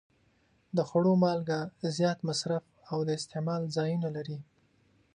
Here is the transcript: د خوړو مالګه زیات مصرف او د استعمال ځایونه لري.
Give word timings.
د 0.75 0.77
خوړو 0.87 1.13
مالګه 1.23 1.59
زیات 1.97 2.19
مصرف 2.29 2.63
او 2.91 2.97
د 3.07 3.09
استعمال 3.19 3.61
ځایونه 3.75 4.07
لري. 4.15 4.37